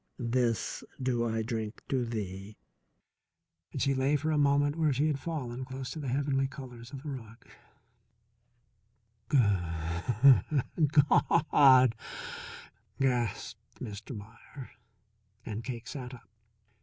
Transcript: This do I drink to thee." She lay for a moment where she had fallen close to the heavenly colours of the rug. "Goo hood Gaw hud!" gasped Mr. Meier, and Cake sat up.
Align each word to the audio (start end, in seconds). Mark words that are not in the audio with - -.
This 0.17 0.83
do 0.99 1.29
I 1.29 1.43
drink 1.43 1.83
to 1.89 2.03
thee." 2.05 2.57
She 3.77 3.93
lay 3.93 4.15
for 4.15 4.31
a 4.31 4.37
moment 4.39 4.75
where 4.75 4.91
she 4.91 5.05
had 5.05 5.19
fallen 5.19 5.63
close 5.63 5.91
to 5.91 5.99
the 5.99 6.07
heavenly 6.07 6.47
colours 6.47 6.91
of 6.91 7.03
the 7.03 7.09
rug. 7.09 7.45
"Goo 9.29 9.37
hood 9.37 10.91
Gaw 10.91 11.43
hud!" 11.51 11.93
gasped 12.99 13.79
Mr. 13.79 14.17
Meier, 14.17 14.71
and 15.45 15.63
Cake 15.63 15.85
sat 15.87 16.15
up. 16.15 16.27